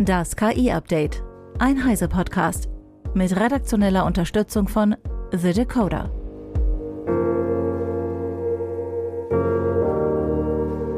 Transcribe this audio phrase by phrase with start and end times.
[0.00, 1.24] Das KI-Update.
[1.58, 2.68] Ein Heise-Podcast.
[3.14, 4.94] Mit redaktioneller Unterstützung von
[5.32, 6.12] The Decoder.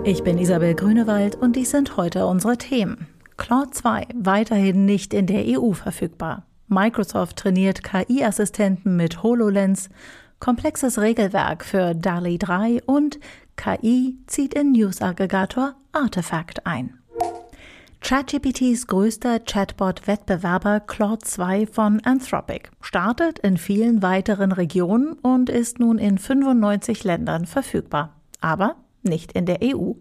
[0.05, 3.07] Ich bin Isabel Grünewald und dies sind heute unsere Themen.
[3.39, 6.45] Claude 2 weiterhin nicht in der EU verfügbar.
[6.69, 9.89] Microsoft trainiert KI-Assistenten mit HoloLens,
[10.41, 13.19] komplexes Regelwerk für DALI 3 und
[13.57, 17.00] KI zieht in News-Aggregator Artifact ein.
[18.01, 25.99] ChatGPTs größter Chatbot-Wettbewerber Claude 2 von Anthropic startet in vielen weiteren Regionen und ist nun
[25.99, 28.17] in 95 Ländern verfügbar.
[28.41, 29.93] Aber nicht in der EU.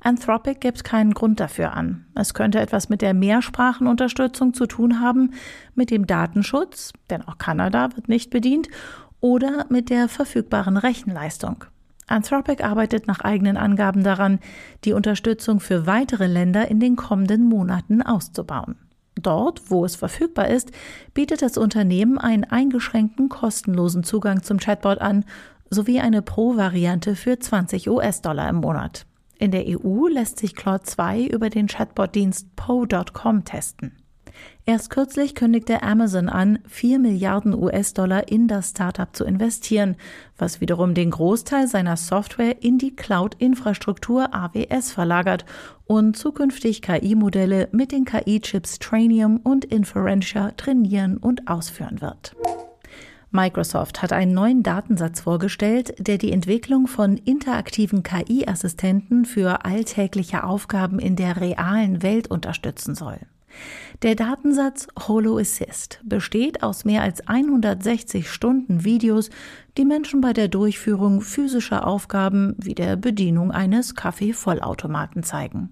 [0.00, 2.06] Anthropic gibt keinen Grund dafür an.
[2.14, 5.32] Es könnte etwas mit der Mehrsprachenunterstützung zu tun haben,
[5.74, 8.68] mit dem Datenschutz, denn auch Kanada wird nicht bedient,
[9.20, 11.64] oder mit der verfügbaren Rechenleistung.
[12.08, 14.40] Anthropic arbeitet nach eigenen Angaben daran,
[14.84, 18.76] die Unterstützung für weitere Länder in den kommenden Monaten auszubauen.
[19.14, 20.70] Dort, wo es verfügbar ist,
[21.14, 25.24] bietet das Unternehmen einen eingeschränkten kostenlosen Zugang zum Chatbot an,
[25.70, 29.06] sowie eine Pro-Variante für 20 US-Dollar im Monat.
[29.38, 33.92] In der EU lässt sich Claude 2 über den Chatbot-Dienst Po.com testen.
[34.68, 39.96] Erst kürzlich kündigte Amazon an, 4 Milliarden US-Dollar in das Startup zu investieren,
[40.36, 45.46] was wiederum den Großteil seiner Software in die Cloud-Infrastruktur AWS verlagert
[45.86, 52.36] und zukünftig KI-Modelle mit den KI-Chips Trainium und Inferentia trainieren und ausführen wird.
[53.30, 60.98] Microsoft hat einen neuen Datensatz vorgestellt, der die Entwicklung von interaktiven KI-Assistenten für alltägliche Aufgaben
[60.98, 63.18] in der realen Welt unterstützen soll.
[64.02, 69.30] Der Datensatz HoloAssist besteht aus mehr als 160 Stunden Videos,
[69.76, 75.70] die Menschen bei der Durchführung physischer Aufgaben wie der Bedienung eines Kaffeevollautomaten zeigen.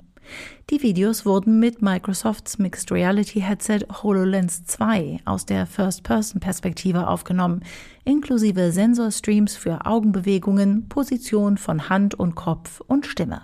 [0.71, 7.61] Die Videos wurden mit Microsofts Mixed Reality Headset HoloLens 2 aus der First-Person-Perspektive aufgenommen,
[8.05, 13.43] inklusive Sensorstreams für Augenbewegungen, Position von Hand und Kopf und Stimme.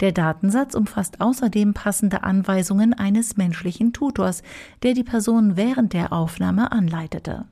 [0.00, 4.42] Der Datensatz umfasst außerdem passende Anweisungen eines menschlichen Tutors,
[4.82, 7.46] der die Person während der Aufnahme anleitete.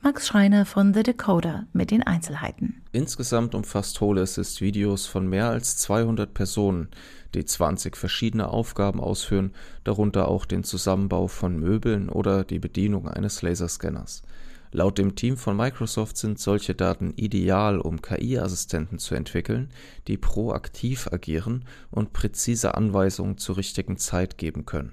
[0.00, 2.82] Max Schreiner von The Decoder mit den Einzelheiten.
[2.92, 6.88] Insgesamt umfasst HoloAssist Videos von mehr als 200 Personen,
[7.34, 13.42] die 20 verschiedene Aufgaben ausführen, darunter auch den Zusammenbau von Möbeln oder die Bedienung eines
[13.42, 14.22] Laserscanners.
[14.70, 19.70] Laut dem Team von Microsoft sind solche Daten ideal, um KI-Assistenten zu entwickeln,
[20.06, 24.92] die proaktiv agieren und präzise Anweisungen zur richtigen Zeit geben können.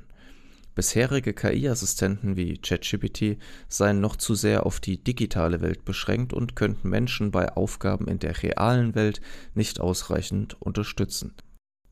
[0.76, 3.38] Bisherige KI-Assistenten wie ChatGPT
[3.70, 8.20] seien noch zu sehr auf die digitale Welt beschränkt und könnten Menschen bei Aufgaben in
[8.20, 9.22] der realen Welt
[9.54, 11.34] nicht ausreichend unterstützen.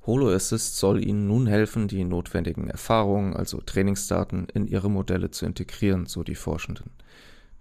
[0.06, 6.06] HoloAssist soll ihnen nun helfen, die notwendigen Erfahrungen, also Trainingsdaten, in ihre Modelle zu integrieren,
[6.06, 6.92] so die Forschenden.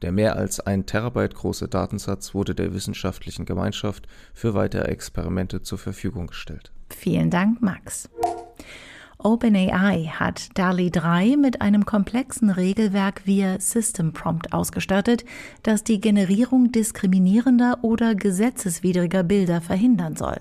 [0.02, 5.78] Der mehr als ein Terabyte große Datensatz wurde der wissenschaftlichen Gemeinschaft für weitere Experimente zur
[5.78, 6.72] Verfügung gestellt.
[6.90, 8.10] Vielen Dank, Max.
[9.18, 15.24] OpenAI hat DALI 3 mit einem komplexen Regelwerk via System Prompt ausgestattet,
[15.62, 20.40] das die Generierung diskriminierender oder gesetzeswidriger Bilder verhindern soll.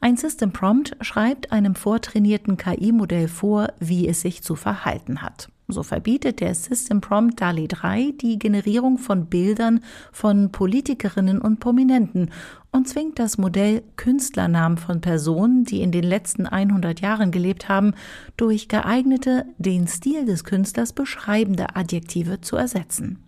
[0.00, 5.50] Ein System Prompt schreibt einem vortrainierten KI-Modell vor, wie es sich zu verhalten hat.
[5.70, 9.80] So verbietet der System Prompt DALI 3 die Generierung von Bildern
[10.12, 12.30] von Politikerinnen und Prominenten
[12.72, 17.92] und zwingt das Modell, Künstlernamen von Personen, die in den letzten 100 Jahren gelebt haben,
[18.38, 23.22] durch geeignete, den Stil des Künstlers beschreibende Adjektive zu ersetzen.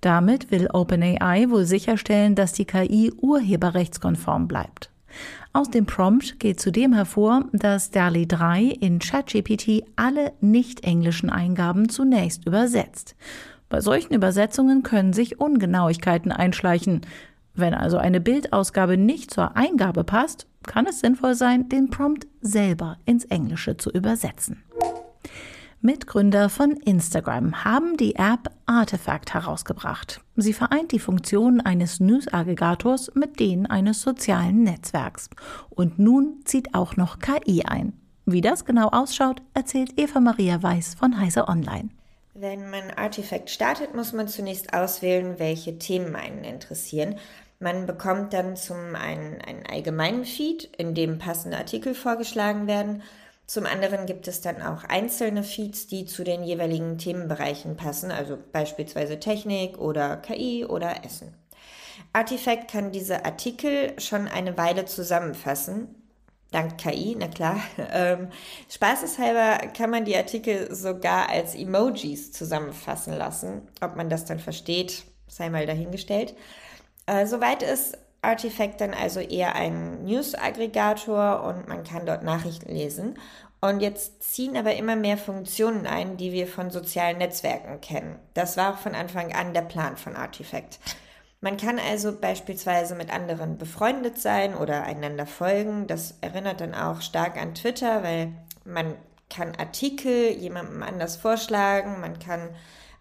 [0.00, 4.93] Damit will OpenAI wohl sicherstellen, dass die KI urheberrechtskonform bleibt.
[5.52, 11.88] Aus dem Prompt geht zudem hervor, dass DALI 3 in ChatGPT alle nicht englischen Eingaben
[11.88, 13.14] zunächst übersetzt.
[13.68, 17.02] Bei solchen Übersetzungen können sich Ungenauigkeiten einschleichen.
[17.54, 22.98] Wenn also eine Bildausgabe nicht zur Eingabe passt, kann es sinnvoll sein, den Prompt selber
[23.04, 24.62] ins Englische zu übersetzen.
[25.84, 30.22] Mitgründer von Instagram haben die App Artifact herausgebracht.
[30.34, 35.28] Sie vereint die Funktionen eines News-Aggregators mit denen eines sozialen Netzwerks.
[35.68, 37.92] Und nun zieht auch noch KI ein.
[38.24, 41.90] Wie das genau ausschaut, erzählt Eva Maria Weiß von Heise Online.
[42.32, 47.16] Wenn man Artifact startet, muss man zunächst auswählen, welche Themen einen interessieren.
[47.60, 53.02] Man bekommt dann zum einen einen allgemeinen Feed, in dem passende Artikel vorgeschlagen werden
[53.46, 58.38] zum anderen gibt es dann auch einzelne Feeds, die zu den jeweiligen Themenbereichen passen, also
[58.52, 61.34] beispielsweise Technik oder KI oder Essen.
[62.12, 65.94] Artifact kann diese Artikel schon eine Weile zusammenfassen.
[66.52, 67.60] dank KI, na klar.
[67.92, 68.28] Ähm,
[68.70, 73.62] spaßeshalber kann man die Artikel sogar als Emojis zusammenfassen lassen.
[73.80, 76.34] Ob man das dann versteht, sei mal dahingestellt.
[77.06, 83.18] Äh, soweit ist Artifact dann also eher ein News-Aggregator und man kann dort Nachrichten lesen.
[83.60, 88.18] Und jetzt ziehen aber immer mehr Funktionen ein, die wir von sozialen Netzwerken kennen.
[88.34, 90.78] Das war auch von Anfang an der Plan von Artifact.
[91.40, 95.86] Man kann also beispielsweise mit anderen befreundet sein oder einander folgen.
[95.86, 98.32] Das erinnert dann auch stark an Twitter, weil
[98.64, 98.96] man
[99.30, 102.50] kann Artikel jemandem anders vorschlagen, man kann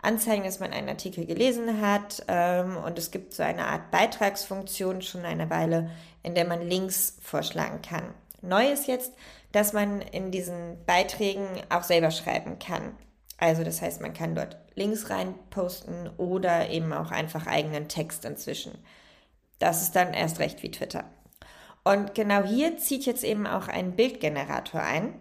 [0.03, 5.01] anzeigen, dass man einen Artikel gelesen hat ähm, und es gibt so eine Art Beitragsfunktion
[5.01, 5.89] schon eine Weile,
[6.21, 8.13] in der man Links vorschlagen kann.
[8.41, 9.13] Neu ist jetzt,
[9.53, 12.95] dass man in diesen Beiträgen auch selber schreiben kann.
[13.37, 18.25] Also das heißt, man kann dort Links rein posten oder eben auch einfach eigenen Text
[18.25, 18.73] inzwischen.
[19.59, 21.05] Das ist dann erst recht wie Twitter.
[21.83, 25.19] Und genau hier zieht jetzt eben auch ein Bildgenerator ein.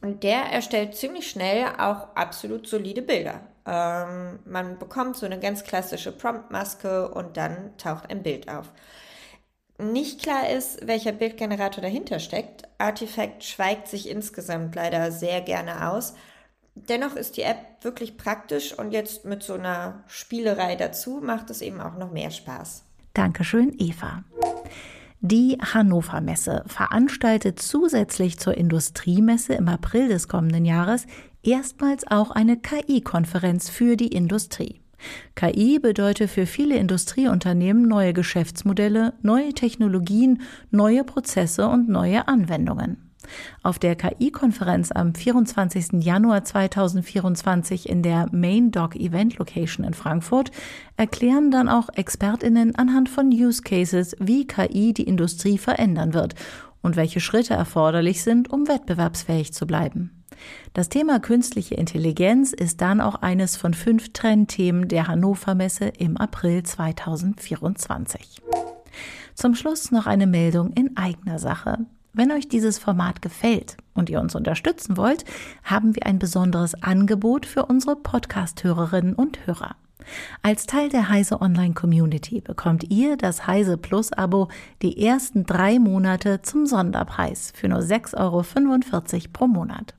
[0.00, 3.40] Und der erstellt ziemlich schnell auch absolut solide Bilder.
[3.68, 8.72] Ähm, man bekommt so eine ganz klassische Promptmaske und dann taucht ein Bild auf
[9.78, 12.64] nicht klar ist, welcher Bildgenerator dahinter steckt.
[12.78, 16.14] Artifact schweigt sich insgesamt leider sehr gerne aus.
[16.74, 21.60] Dennoch ist die App wirklich praktisch und jetzt mit so einer Spielerei dazu macht es
[21.60, 22.84] eben auch noch mehr Spaß.
[23.14, 24.22] Dankeschön, Eva.
[25.20, 31.06] Die Hannover Messe veranstaltet zusätzlich zur Industriemesse im April des kommenden Jahres
[31.48, 34.80] erstmals auch eine KI-Konferenz für die Industrie.
[35.34, 42.98] KI bedeutet für viele Industrieunternehmen neue Geschäftsmodelle, neue Technologien, neue Prozesse und neue Anwendungen.
[43.62, 46.04] Auf der KI-Konferenz am 24.
[46.04, 50.50] Januar 2024 in der Main Dock Event Location in Frankfurt
[50.96, 56.34] erklären dann auch Expertinnen anhand von Use Cases, wie KI die Industrie verändern wird
[56.82, 60.17] und welche Schritte erforderlich sind, um wettbewerbsfähig zu bleiben.
[60.74, 66.16] Das Thema künstliche Intelligenz ist dann auch eines von fünf Trendthemen der Hannover Messe im
[66.16, 68.42] April 2024.
[69.34, 71.78] Zum Schluss noch eine Meldung in eigener Sache.
[72.12, 75.24] Wenn euch dieses Format gefällt und ihr uns unterstützen wollt,
[75.62, 79.76] haben wir ein besonderes Angebot für unsere Podcast-Hörerinnen und Hörer.
[80.42, 84.48] Als Teil der Heise Online Community bekommt ihr das Heise Plus Abo
[84.82, 88.42] die ersten drei Monate zum Sonderpreis für nur 6,45 Euro
[89.32, 89.94] pro Monat.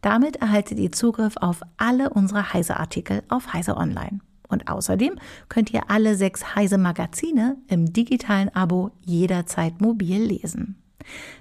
[0.00, 4.20] Damit erhaltet ihr Zugriff auf alle unsere Heise-Artikel auf Heise Online.
[4.48, 5.14] Und außerdem
[5.48, 10.76] könnt ihr alle sechs Heise Magazine im digitalen Abo jederzeit mobil lesen.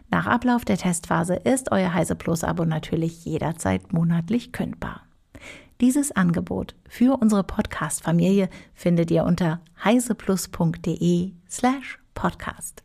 [0.09, 5.01] Nach Ablauf der Testphase ist euer Heise Plus Abo natürlich jederzeit monatlich kündbar.
[5.81, 12.83] Dieses Angebot für unsere Podcast-Familie findet ihr unter heiseplus.de slash podcast.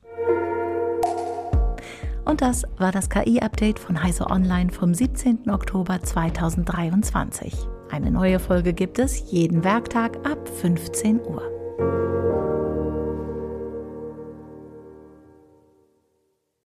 [2.29, 5.49] Und das war das KI-Update von Heise Online vom 17.
[5.49, 7.55] Oktober 2023.
[7.91, 12.08] Eine neue Folge gibt es jeden Werktag ab 15 Uhr.